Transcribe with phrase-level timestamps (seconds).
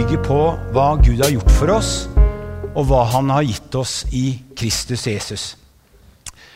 [0.00, 0.36] bygger på
[0.72, 1.88] hva Gud har gjort for oss,
[2.72, 5.42] og hva han har gitt oss i Kristus Jesus.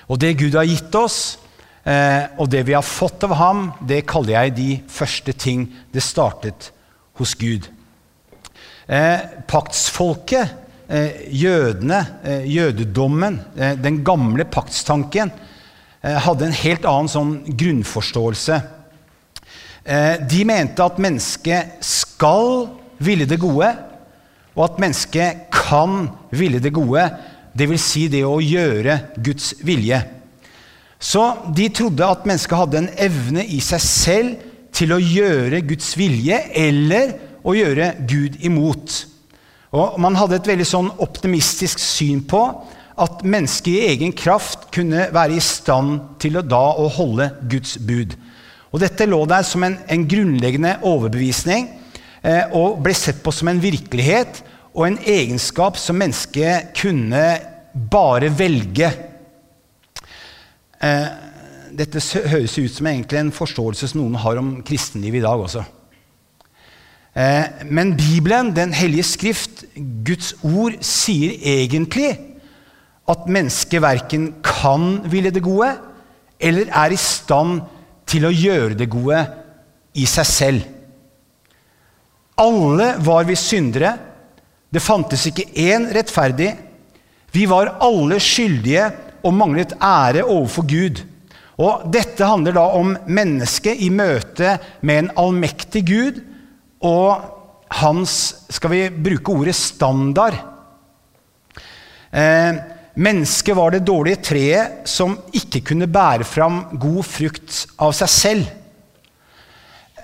[0.09, 1.37] Og det Gud har gitt oss,
[1.85, 6.01] eh, og det vi har fått av ham, det kaller jeg de første ting det
[6.01, 6.71] startet
[7.21, 7.69] hos Gud.
[8.89, 10.55] Eh, paktsfolket,
[10.89, 12.01] eh, jødene,
[12.49, 15.33] jødedommen, den gamle paktstanken,
[16.01, 18.63] hadde en helt annen sånn grunnforståelse.
[20.33, 23.71] De mente at mennesket skal ville det gode,
[24.55, 27.07] og at mennesket kan ville det gode,
[27.55, 27.87] dvs.
[27.87, 30.01] Si det å gjøre Guds vilje.
[31.05, 31.23] Så
[31.55, 34.45] de trodde at mennesket hadde en evne i seg selv
[34.75, 37.13] til å gjøre Guds vilje eller
[37.45, 39.03] å gjøre Gud imot.
[39.75, 42.41] Og Man hadde et veldig sånn optimistisk syn på
[42.95, 47.77] at mennesket i egen kraft kunne være i stand til å da å holde Guds
[47.83, 48.15] bud.
[48.71, 51.69] Og Dette lå der som en, en grunnleggende overbevisning
[52.57, 54.39] og ble sett på som en virkelighet
[54.75, 57.25] og en egenskap som mennesket kunne
[57.75, 58.91] bare velge.
[60.83, 61.07] Eh,
[61.75, 65.65] dette høres ut som en forståelse som noen har om kristenlivet i dag også.
[67.15, 69.65] Eh, men Bibelen, Den hellige skrift,
[70.05, 72.19] Guds ord, sier egentlig
[73.09, 75.75] at mennesket verken kan ville det gode
[76.41, 77.61] eller er i stand
[78.07, 79.21] til å gjøre det gode
[79.95, 80.74] i seg selv.
[82.37, 83.95] Alle var vi syndere.
[84.71, 86.51] Det fantes ikke én rettferdig.
[87.35, 88.89] Vi var alle skyldige
[89.25, 91.03] og manglet ære overfor Gud.
[91.63, 96.19] Og Dette handler da om mennesket i møte med en allmektig Gud
[96.85, 97.31] og
[97.75, 98.13] hans
[98.55, 100.37] Skal vi bruke ordet standard?
[102.15, 102.55] Eh,
[102.95, 108.53] mennesket var det dårlige treet som ikke kunne bære fram god frukt av seg selv.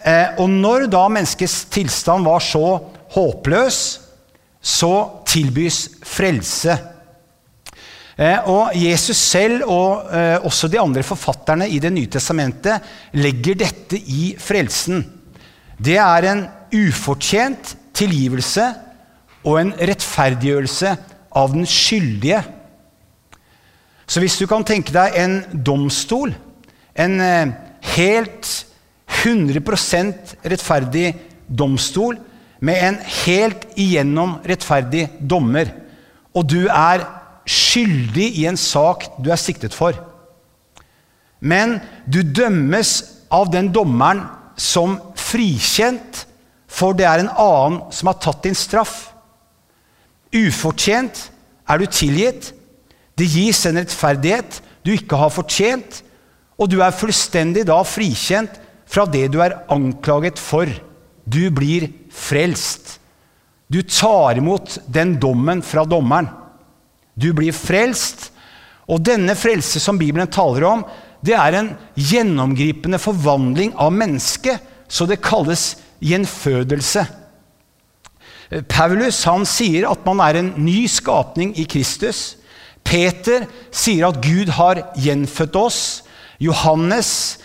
[0.01, 2.79] Eh, og når da menneskets tilstand var så
[3.13, 3.81] håpløs,
[4.61, 4.95] så
[5.29, 6.77] tilbys frelse.
[8.21, 12.81] Eh, og Jesus selv og eh, også de andre forfatterne i Det nye testamentet
[13.17, 15.05] legger dette i frelsen.
[15.81, 16.47] Det er en
[16.77, 18.67] ufortjent tilgivelse
[19.45, 20.97] og en rettferdiggjørelse
[21.37, 22.43] av den skyldige.
[24.05, 26.35] Så hvis du kan tenke deg en domstol,
[26.99, 27.21] en
[27.95, 28.49] helt
[29.21, 31.15] 100% rettferdig
[31.47, 32.19] domstol
[32.61, 35.71] med en helt igjennom rettferdig dommer,
[36.37, 37.05] og du er
[37.49, 39.97] skyldig i en sak du er siktet for.
[41.41, 42.93] Men du dømmes
[43.33, 44.27] av den dommeren
[44.61, 46.27] som frikjent,
[46.71, 49.11] for det er en annen som har tatt din straff.
[50.31, 51.25] Ufortjent
[51.67, 52.53] er du tilgitt.
[53.19, 56.03] Det gis en rettferdighet du ikke har fortjent,
[56.61, 58.61] og du er fullstendig da frikjent
[58.91, 60.67] fra det du er anklaget for.
[61.25, 62.99] Du blir frelst.
[63.71, 66.31] Du tar imot den dommen fra dommeren.
[67.15, 68.31] Du blir frelst.
[68.91, 70.83] Og denne frelse som Bibelen taler om,
[71.23, 74.59] det er en gjennomgripende forvandling av mennesket,
[74.91, 77.05] så det kalles gjenfødelse.
[78.67, 82.35] Paulus han sier at man er en ny skapning i Kristus.
[82.83, 85.81] Peter sier at Gud har gjenfødt oss.
[86.43, 87.39] Johannes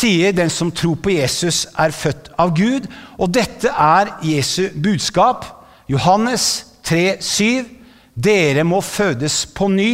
[0.00, 2.88] sier den som tror på Jesus, er født av Gud.
[3.18, 5.44] Og dette er Jesu budskap.
[5.90, 7.66] Johannes 3, 7.
[8.14, 9.92] Dere må fødes på ny.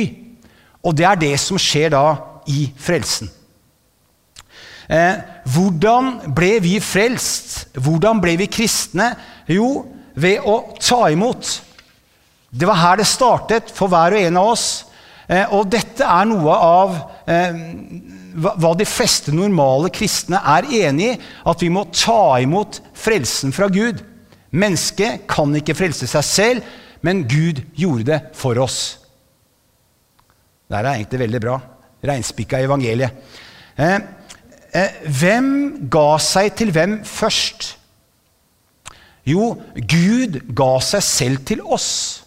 [0.86, 2.04] Og det er det som skjer da
[2.50, 3.30] i frelsen.
[4.86, 5.18] Eh,
[5.50, 7.66] hvordan ble vi frelst?
[7.74, 9.10] Hvordan ble vi kristne?
[9.50, 11.48] Jo, ved å ta imot.
[12.50, 14.68] Det var her det startet for hver og en av oss.
[15.26, 16.94] Eh, og dette er noe av
[17.26, 17.58] eh,
[18.36, 21.16] hva de fleste normale kristne er enig i.
[21.48, 24.02] At vi må ta imot frelsen fra Gud.
[24.56, 28.98] Mennesket kan ikke frelse seg selv, men Gud gjorde det for oss.
[30.66, 31.56] Det er egentlig veldig bra.
[32.06, 33.26] Reinspikka evangeliet.
[33.76, 33.98] Eh,
[34.72, 35.50] eh, hvem
[35.92, 37.74] ga seg til hvem først?
[39.26, 42.25] Jo, Gud ga seg selv til oss.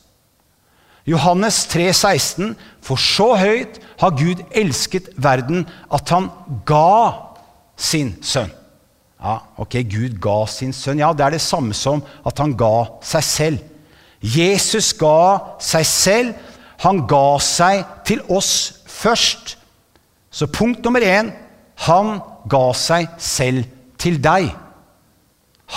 [1.08, 6.30] Johannes 3, 16, For så høyt har Gud elsket verden at han
[6.68, 7.30] ga
[7.80, 8.52] sin sønn.
[9.20, 11.02] Ja, ok, Gud ga sin sønn.
[11.02, 13.66] Ja, det er det samme som at han ga seg selv.
[14.24, 16.34] Jesus ga seg selv.
[16.84, 19.58] Han ga seg til oss først.
[20.32, 21.34] Så punkt nummer én
[21.88, 22.20] han
[22.52, 23.68] ga seg selv
[24.00, 24.52] til deg.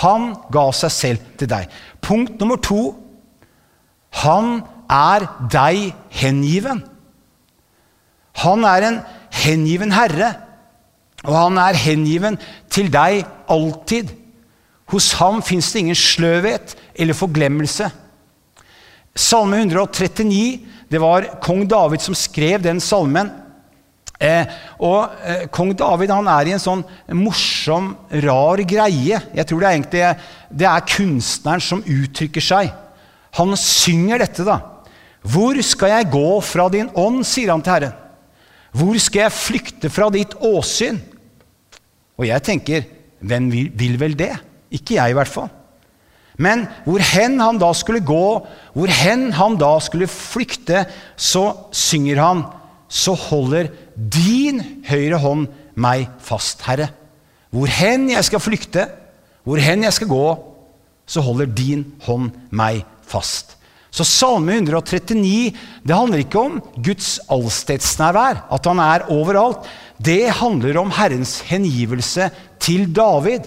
[0.03, 1.67] Han ga seg selv til deg.
[2.03, 2.93] Punkt nummer to
[4.23, 6.83] han er deg hengiven.
[8.43, 8.99] Han er en
[9.43, 10.33] hengiven herre,
[11.23, 12.37] og han er hengiven
[12.71, 14.11] til deg alltid.
[14.91, 17.87] Hos ham fins det ingen sløvhet eller forglemmelse.
[19.13, 20.59] Salme 139,
[20.89, 23.31] det var kong David som skrev den salmen.
[24.23, 24.47] Eh,
[24.79, 26.83] og eh, Kong David han er i en sånn
[27.17, 27.91] morsom,
[28.23, 29.19] rar greie.
[29.35, 30.03] Jeg tror det er egentlig
[30.61, 32.71] det er kunstneren som uttrykker seg.
[33.39, 34.59] Han synger dette, da.
[35.23, 37.99] Hvor skal jeg gå fra din ånd, sier han til Herren.
[38.73, 40.97] Hvor skal jeg flykte fra ditt åsyn?
[42.17, 42.87] Og jeg tenker,
[43.23, 44.33] hvem vil, vel det?
[44.73, 45.51] Ikke jeg, i hvert fall.
[46.41, 48.25] Men hvor hen han da skulle gå,
[48.73, 50.85] hvor hen han da skulle flykte,
[51.15, 52.43] så synger han,
[52.89, 55.47] så holder din høyre hånd
[55.77, 56.89] meg fast, Herre.
[57.53, 58.87] Hvor hen jeg skal flykte,
[59.45, 60.25] hvor hen jeg skal gå,
[61.05, 63.57] så holder din hånd meg fast.
[63.93, 65.53] Så Salme 139
[65.85, 69.67] det handler ikke om Guds allstedsnærvær, at han er overalt.
[70.01, 72.31] Det handler om Herrens hengivelse
[72.63, 73.45] til David.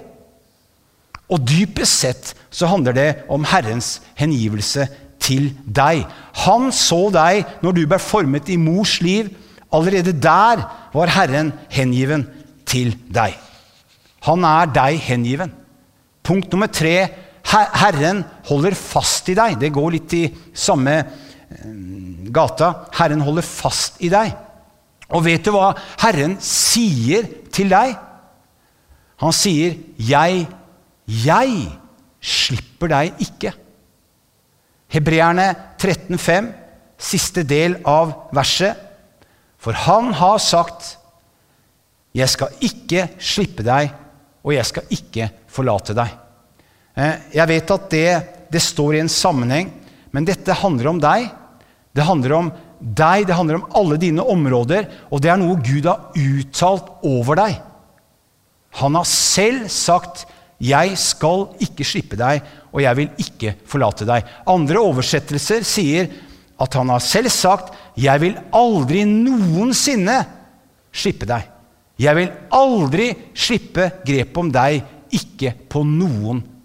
[1.26, 4.86] Og dypest sett så handler det om Herrens hengivelse
[5.18, 6.04] til deg.
[6.46, 9.32] Han så deg når du ble formet i mors liv.
[9.74, 10.62] Allerede der
[10.94, 12.28] var Herren hengiven
[12.68, 13.34] til deg.
[14.26, 15.50] Han er deg hengiven.
[16.26, 19.58] Punkt nummer tre Herren holder fast i deg.
[19.60, 20.24] Det går litt i
[20.56, 22.72] samme eh, gata.
[22.98, 24.34] Herren holder fast i deg.
[25.14, 25.70] Og vet du hva
[26.02, 27.94] Herren sier til deg?
[29.22, 30.46] Han sier, 'Jeg,
[31.06, 31.52] jeg
[32.20, 33.54] slipper deg ikke'.
[34.92, 35.46] Hebreerne
[35.78, 36.50] 13,5,
[36.98, 38.76] siste del av verset.
[39.56, 40.98] For han har sagt,
[42.12, 43.94] 'Jeg skal ikke slippe deg,
[44.44, 46.25] og jeg skal ikke forlate deg'.
[46.96, 48.10] Eh, jeg vet at det,
[48.52, 49.68] det står i en sammenheng,
[50.16, 51.28] men dette handler om deg.
[51.92, 52.48] Det handler om
[52.80, 57.40] deg, det handler om alle dine områder, og det er noe Gud har uttalt over
[57.40, 57.60] deg.
[58.80, 60.26] Han har selv sagt
[60.56, 62.40] 'Jeg skal ikke slippe deg,
[62.72, 64.24] og jeg vil ikke forlate deg'.
[64.48, 66.08] Andre oversettelser sier
[66.58, 70.24] at han har selv sagt 'Jeg vil aldri noensinne
[70.92, 71.44] slippe deg'.
[71.98, 74.82] Jeg vil aldri slippe grepet om deg,
[75.12, 76.55] ikke på noen måte.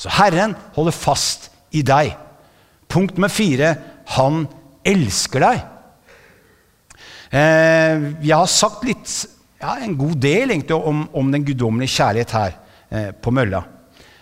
[0.00, 2.14] Så Herren holder fast i deg.
[2.90, 3.74] Punkt nummer fire
[4.16, 4.46] han
[4.86, 5.60] elsker deg.
[7.30, 9.12] Eh, jeg har sagt litt,
[9.60, 12.56] ja, en god del egentlig, om, om den guddommelige kjærlighet her
[12.90, 13.62] eh, på mølla.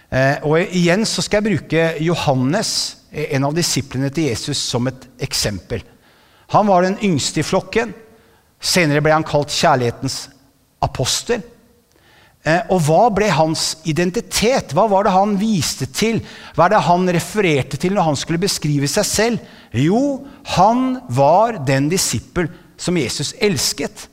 [0.09, 2.73] Eh, og igjen så skal jeg bruke Johannes,
[3.09, 5.81] en av disiplene til Jesus, som et eksempel.
[6.53, 7.95] Han var den yngste i flokken.
[8.61, 10.27] Senere ble han kalt kjærlighetens
[10.85, 11.41] apostel.
[12.49, 14.73] Eh, og hva ble hans identitet?
[14.73, 16.23] Hva var det han viste til?
[16.57, 19.55] Hva er det han refererte til når han skulle beskrive seg selv?
[19.77, 20.25] Jo,
[20.55, 22.49] han var den disippel
[22.81, 24.07] som Jesus elsket.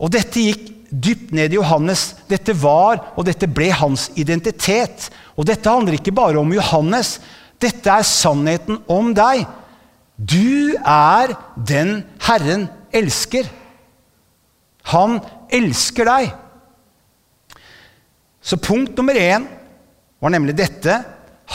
[0.00, 2.14] Og dette gikk dypt ned i Johannes.
[2.30, 5.10] Dette var og dette ble hans identitet.
[5.36, 7.18] Og dette handler ikke bare om Johannes.
[7.60, 9.44] Dette er sannheten om deg.
[10.16, 13.48] Du er den Herren elsker.
[14.94, 15.20] Han
[15.52, 16.32] elsker deg.
[18.40, 19.46] Så punkt nummer én
[20.20, 20.96] var nemlig dette.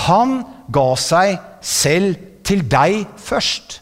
[0.06, 0.42] Han
[0.74, 3.80] ga seg selv til deg først.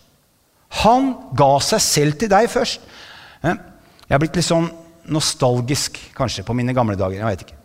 [0.83, 2.81] Han ga seg selv til deg først.
[3.43, 3.59] Eh,
[4.07, 4.69] jeg har blitt litt sånn
[5.13, 7.19] nostalgisk kanskje på mine gamle dager.
[7.19, 7.59] jeg vet ikke.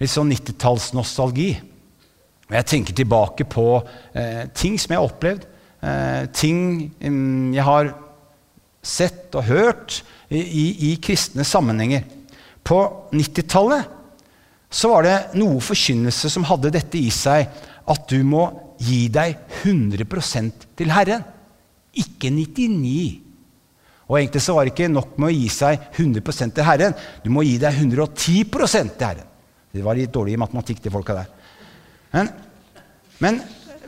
[0.00, 1.50] Litt sånn 90-tallsnostalgi.
[2.50, 3.66] Jeg tenker tilbake på
[4.14, 5.46] eh, ting som jeg har opplevd.
[5.80, 7.92] Eh, ting um, jeg har
[8.82, 12.06] sett og hørt i, i, i kristne sammenhenger.
[12.64, 13.99] På 90-tallet
[14.70, 17.48] så var det noe forkynnelse som hadde dette i seg,
[17.90, 18.44] at du må
[18.80, 19.34] gi deg
[19.64, 21.24] 100% til Herren,
[21.90, 23.26] ikke 99
[24.06, 26.94] Og egentlig så var det ikke nok med å gi seg 100% til Herren.
[27.22, 29.26] Du må gi deg 110% til Herren.
[29.70, 31.28] Det var litt dårlig matematikk, de folka der.
[32.14, 32.30] Men,
[33.22, 33.38] men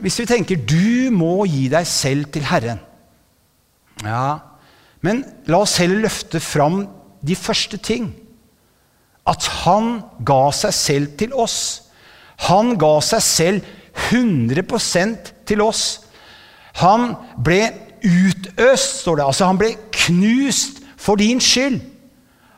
[0.03, 2.79] hvis vi tenker du må gi deg selv til Herren
[4.03, 4.39] Ja,
[5.03, 5.21] men
[5.51, 6.85] la oss heller løfte fram
[7.23, 8.09] de første ting
[9.27, 11.59] at han ga seg selv til oss.
[12.49, 13.71] Han ga seg selv
[14.11, 16.01] 100% til oss.
[16.81, 17.13] Han
[17.43, 17.61] ble
[18.03, 19.25] utøst, står det.
[19.25, 21.79] Altså, han ble knust for din skyld.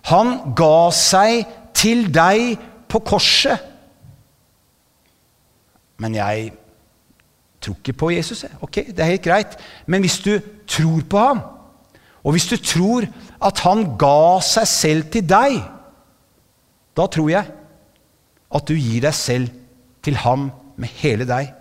[0.10, 1.46] Han ga seg
[1.76, 2.56] til deg
[2.90, 3.62] på korset.
[6.02, 6.52] Men jeg
[7.62, 8.46] tror ikke på Jesus.
[8.62, 9.58] Ok, det er helt greit.
[9.86, 11.42] Men hvis du tror på ham,
[12.24, 13.06] og hvis du tror
[13.46, 15.60] at han ga seg selv til deg
[16.96, 17.52] da tror jeg
[18.56, 19.52] at du gir deg selv
[20.06, 20.50] til ham
[20.80, 21.52] med hele deg.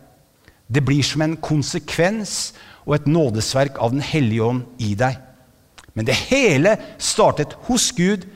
[0.68, 2.52] Det blir som en konsekvens
[2.84, 5.18] og et nådesverk av Den hellige ånd i deg.
[5.94, 8.26] Men det hele startet hos Gud.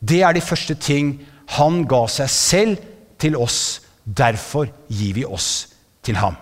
[0.00, 1.20] Det er de første ting.
[1.58, 2.76] Han ga seg selv
[3.18, 3.82] til oss.
[4.04, 5.68] Derfor gir vi oss
[6.02, 6.36] til ham.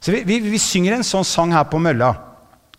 [0.00, 2.14] Så vi, vi, vi synger en sånn sang her på mølla.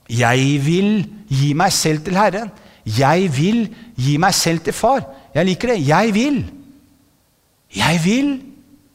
[0.10, 2.50] Jeg vil gi meg selv til Herren.
[2.86, 5.06] Jeg vil gi meg selv til Far.
[5.36, 5.80] Jeg liker det.
[5.88, 6.42] Jeg vil.
[7.76, 8.32] Jeg vil,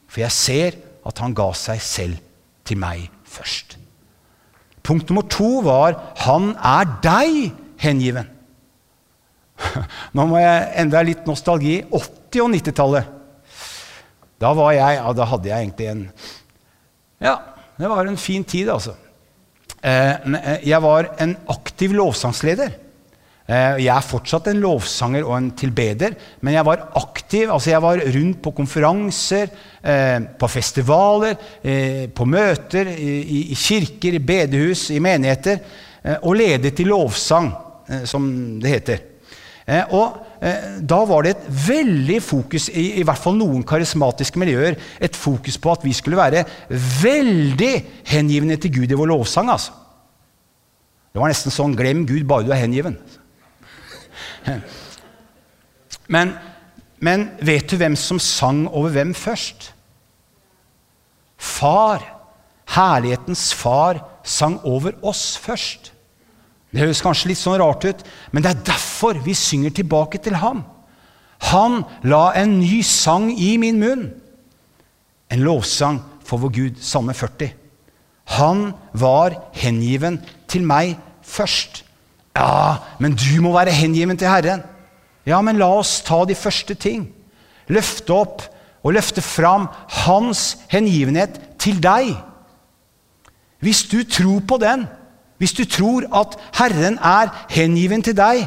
[0.09, 2.23] for jeg ser at han ga seg selv
[2.67, 3.79] til meg først.
[4.87, 8.29] Punkt nummer to var 'Han er deg hengiven'.
[10.15, 11.83] Nå må jeg enda litt nostalgi.
[11.91, 13.05] 80- og 90-tallet.
[14.41, 16.11] Da var jeg, ja, da hadde jeg egentlig en
[17.21, 17.37] Ja,
[17.79, 18.93] det var en fin tid, altså.
[19.83, 22.71] Eh, eh, jeg var en aktiv lovsangsleder.
[23.47, 27.51] Eh, jeg er fortsatt en lovsanger og en tilbeder, men jeg var aktiv.
[27.51, 29.49] altså Jeg var rundt på konferanser,
[30.39, 31.37] på festivaler,
[32.11, 35.61] på møter, i kirker, i bedehus, i menigheter,
[36.23, 37.53] og ledet i lovsang,
[38.05, 38.27] som
[38.59, 39.05] det heter.
[39.95, 40.17] Og
[40.83, 45.55] da var det et veldig fokus, i, i hvert fall noen karismatiske miljøer, et fokus
[45.59, 46.43] på at vi skulle være
[47.05, 47.75] veldig
[48.11, 49.55] hengivne til Gud i vår lovsang.
[49.55, 49.71] altså.
[51.17, 52.99] Det var nesten sånn 'glem Gud, bare du er hengiven'.
[56.09, 56.37] Men,
[57.03, 59.73] men vet du hvem som sang over hvem først?
[61.37, 62.05] Far,
[62.77, 65.93] herlighetens far, sang over oss først.
[66.73, 70.37] Det høres kanskje litt sånn rart ut, men det er derfor vi synger tilbake til
[70.43, 70.65] ham.
[71.53, 74.09] Han la en ny sang i min munn.
[75.31, 77.53] En lovsang for vår Gud, Salme 40.
[78.37, 80.19] Han var hengiven
[80.51, 81.86] til meg først.
[82.37, 84.65] Ja, men du må være hengiven til Herren.
[85.27, 87.09] Ja, men la oss ta de første ting.
[87.73, 88.45] Løfte opp
[88.87, 89.67] og løfte fram
[90.05, 92.13] hans hengivenhet til deg.
[93.65, 94.85] Hvis du tror på den,
[95.41, 98.45] hvis du tror at Herren er hengiven til deg,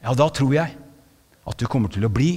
[0.00, 0.76] ja, da tror jeg
[1.50, 2.30] at du kommer til å bli,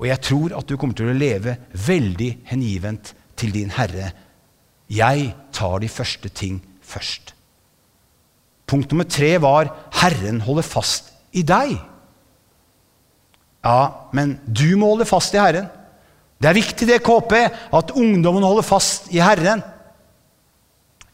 [0.00, 4.12] og jeg tror at du kommer til å leve veldig hengivent til din Herre.
[4.88, 7.34] Jeg tar de første ting først.
[8.70, 11.80] Punkt nummer tre var 'Herren holder fast i deg'.
[13.64, 15.66] Ja, men du må holde fast i Herren.
[16.40, 17.32] Det er viktig det, KP,
[17.76, 19.62] at ungdommen holder fast i Herren.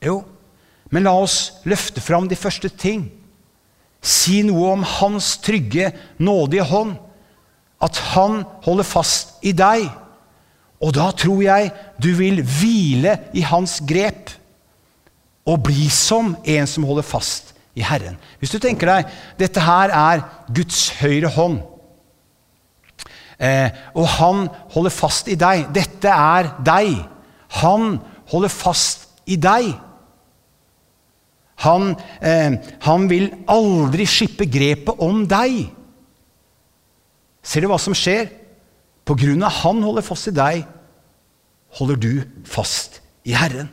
[0.05, 0.21] Jo,
[0.91, 3.09] men la oss løfte fram de første ting.
[4.03, 6.95] Si noe om Hans trygge, nådige hånd.
[7.83, 9.89] At Han holder fast i deg.
[10.81, 11.73] Og da tror jeg
[12.03, 14.31] du vil hvile i Hans grep
[15.47, 18.19] og bli som en som holder fast i Herren.
[18.41, 21.61] Hvis du tenker deg dette her er Guds høyre hånd,
[23.39, 26.97] eh, og han holder fast i deg Dette er deg.
[27.61, 27.99] Han
[28.33, 29.75] holder fast i deg.
[31.65, 35.67] Han, eh, han vil aldri skippe grepet om deg.
[37.47, 38.29] Ser du hva som skjer?
[39.07, 40.65] På grunn av han holder fast i deg,
[41.79, 42.13] holder du
[42.49, 43.69] fast i Herren.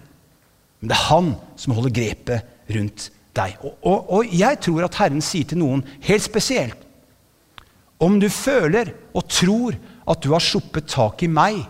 [0.83, 3.53] Men det er han som holder grepet rundt deg.
[3.63, 6.81] Og, og, og, jeg tror at Herren sier til noen helt spesielt
[8.03, 9.77] Om du føler og tror
[10.11, 11.61] at du har sluppet tak i meg,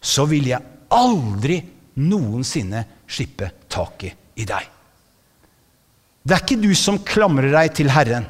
[0.00, 0.64] så vil jeg
[0.96, 1.58] aldri
[2.00, 4.64] noensinne slippe taket i deg.
[6.24, 8.24] Det er ikke du som klamrer deg til Herren.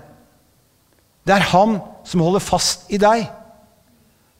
[1.23, 3.29] Det er Han som holder fast i deg.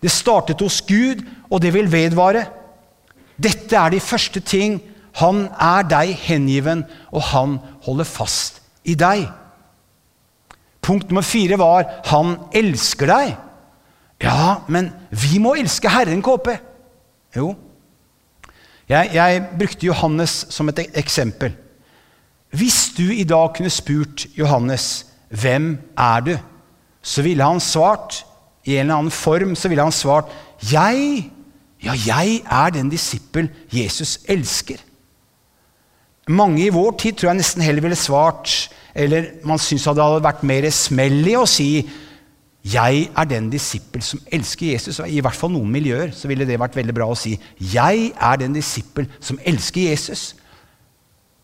[0.03, 2.49] Det startet hos Gud, og det vil vedvare.
[3.39, 4.81] Dette er de første ting
[5.19, 9.27] han er deg hengiven, og han holder fast i deg.
[10.83, 13.37] Punkt nummer fire var 'Han elsker deg'.
[14.23, 16.49] Ja, men vi må elske Herren, KP.
[17.37, 17.55] Jo.
[18.89, 21.55] Jeg, jeg brukte Johannes som et eksempel.
[22.51, 26.39] Hvis du i dag kunne spurt Johannes 'Hvem er du?',
[27.03, 28.25] så ville han svart
[28.65, 30.25] i en eller annen form så ville han svart
[30.73, 31.31] 'Jeg,
[31.85, 34.90] ja, jeg er den disippel Jesus elsker'.
[36.31, 40.23] Mange i vår tid tror jeg nesten heller ville svart Eller man syns det hadde
[40.23, 41.73] vært mer smell i å si
[42.61, 44.99] jeg er den disippel som elsker Jesus.
[45.01, 47.33] I hvert fall noen miljøer så ville det vært veldig bra å si.
[47.57, 50.35] Jeg er den disippel som elsker Jesus.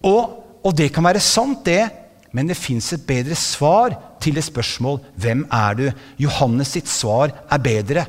[0.04, 1.88] Og, og det kan være sant, det,
[2.36, 5.86] men det fins et bedre svar til et spørsmål hvem er du?
[6.20, 8.04] Johannes sitt svar er bedre.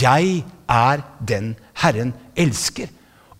[0.00, 2.90] Jeg er den Herren elsker.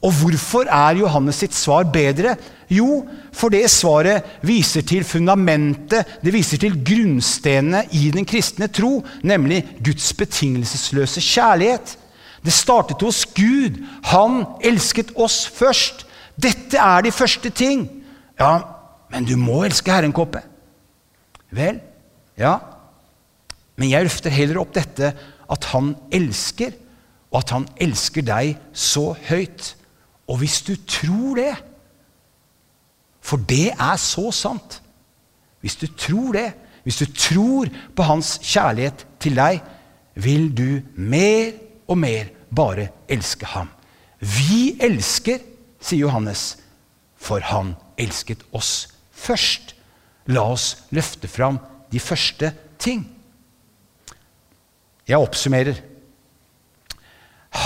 [0.00, 2.34] Og hvorfor er Johannes sitt svar bedre?
[2.72, 3.02] Jo,
[3.36, 9.60] for det svaret viser til fundamentet, det viser til grunnstenene i den kristne tro, nemlig
[9.84, 11.96] Guds betingelsesløse kjærlighet.
[12.40, 13.82] Det startet hos Gud.
[14.08, 16.06] Han elsket oss først.
[16.40, 17.84] Dette er de første ting.
[18.40, 18.62] Ja,
[19.12, 20.40] men du må elske Herren, Kåpe.
[21.52, 21.82] Vel,
[22.38, 22.54] ja.
[23.76, 25.12] Men jeg løfter heller opp dette
[25.50, 26.72] at han elsker,
[27.30, 29.74] og at han elsker deg så høyt.
[30.30, 31.54] Og hvis du tror det,
[33.20, 34.80] for det er så sant
[35.60, 39.58] Hvis du tror det, hvis du tror på hans kjærlighet til deg,
[40.14, 41.52] vil du mer
[41.86, 43.68] og mer bare elske ham.
[44.20, 45.42] Vi elsker,
[45.80, 46.56] sier Johannes,
[47.20, 49.74] for han elsket oss først.
[50.32, 51.58] La oss løfte fram
[51.92, 53.04] de første ting.
[55.08, 55.76] Jeg oppsummerer.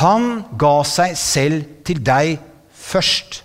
[0.03, 2.41] Han ga seg selv til deg
[2.85, 3.43] først.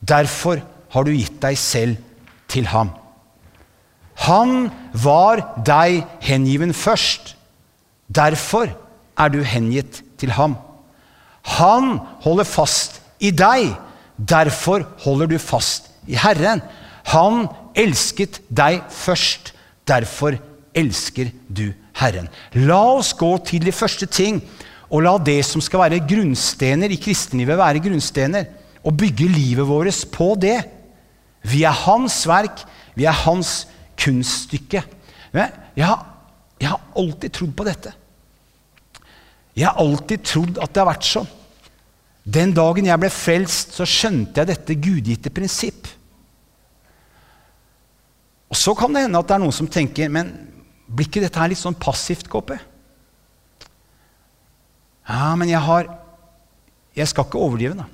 [0.00, 0.62] Derfor
[0.92, 2.00] har du gitt deg selv
[2.52, 2.90] til ham.
[4.26, 7.34] Han var deg hengiven først.
[8.12, 8.68] Derfor
[9.18, 10.56] er du hengitt til ham.
[11.58, 13.72] Han holder fast i deg.
[14.16, 16.62] Derfor holder du fast i Herren.
[17.10, 17.46] Han
[17.78, 19.54] elsket deg først.
[19.88, 20.36] Derfor
[20.74, 22.28] elsker du Herren.
[22.54, 24.40] La oss gå til de første ting,
[24.92, 28.48] og la det som skal være grunnstener i kristenlivet, være grunnstener.
[28.84, 30.58] Og bygge livet vårt på det.
[31.48, 32.64] Vi er hans verk,
[32.98, 33.62] vi er hans
[33.98, 34.82] kunststykke.
[35.32, 36.02] Jeg har,
[36.60, 37.92] jeg har alltid trodd på dette.
[39.56, 41.30] Jeg har alltid trodd at det har vært sånn.
[42.22, 45.88] Den dagen jeg ble frelst, så skjønte jeg dette gudgitte prinsipp.
[48.52, 50.34] Og Så kan det hende at det er noen som tenker men
[50.92, 52.52] blir ikke dette her litt sånn passivt, KP?
[55.12, 55.98] Ja, men jeg har
[56.96, 57.86] Jeg skal ikke overdrive, da.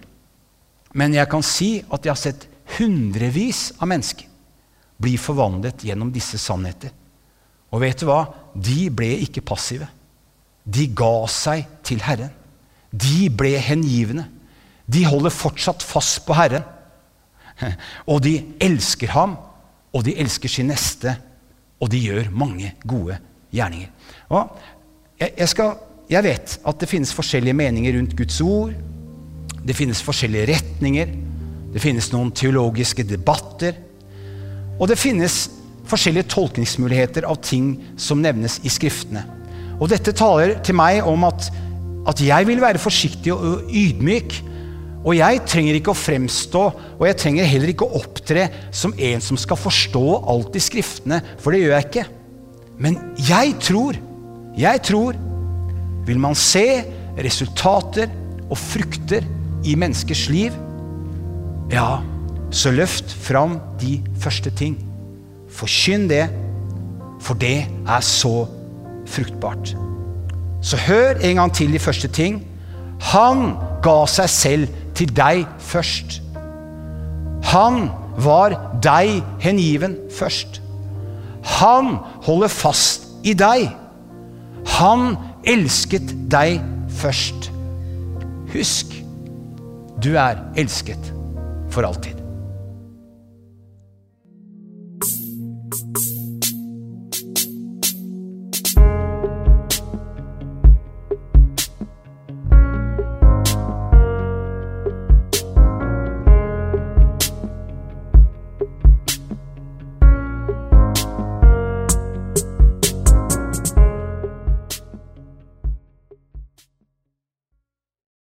[0.98, 2.48] Men jeg kan si at jeg har sett
[2.78, 4.26] hundrevis av mennesker
[4.98, 6.90] bli forvandlet gjennom disse sannheter.
[7.70, 8.24] Og vet du hva?
[8.58, 9.86] De ble ikke passive.
[10.66, 12.34] De ga seg til Herren.
[12.90, 14.26] De ble hengivne.
[14.90, 16.66] De holder fortsatt fast på Herren.
[18.10, 19.38] Og de elsker ham,
[19.94, 21.14] og de elsker sin neste
[21.78, 23.18] og de gjør mange gode
[23.54, 23.90] gjerninger.
[24.34, 24.58] Og
[25.20, 25.76] jeg, skal,
[26.08, 28.72] jeg vet at det finnes forskjellige meninger rundt Guds ord.
[29.64, 31.12] Det finnes forskjellige retninger.
[31.74, 33.76] Det finnes noen teologiske debatter.
[34.78, 35.48] Og det finnes
[35.88, 39.24] forskjellige tolkningsmuligheter av ting som nevnes i Skriftene.
[39.78, 41.50] Og dette taler til meg om at,
[42.08, 44.40] at jeg vil være forsiktig og ydmyk
[45.06, 46.62] og jeg trenger ikke å fremstå,
[46.98, 51.20] og jeg trenger heller ikke å opptre som en som skal forstå alt i Skriftene,
[51.40, 52.04] for det gjør jeg ikke.
[52.82, 53.98] Men jeg tror,
[54.58, 55.16] jeg tror
[56.08, 56.64] Vil man se
[57.18, 58.08] resultater
[58.48, 59.26] og frukter
[59.68, 60.54] i menneskers liv,
[61.68, 61.98] ja,
[62.50, 64.78] så løft fram de første ting.
[65.52, 66.24] Forkynn det,
[67.20, 68.46] for det er så
[69.08, 69.74] fruktbart.
[70.62, 72.40] Så hør en gang til de første ting.
[73.12, 76.20] Han ga seg selv til deg først.
[77.52, 80.60] Han var deg hengiven først.
[81.58, 83.68] Han holder fast i deg.
[84.78, 85.14] Han
[85.46, 86.60] elsket deg
[87.00, 87.50] først.
[88.52, 88.94] Husk,
[90.02, 91.12] du er elsket
[91.70, 92.17] for alltid.